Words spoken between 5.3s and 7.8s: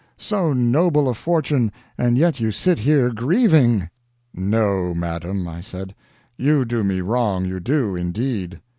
I said, "you do me wrong, you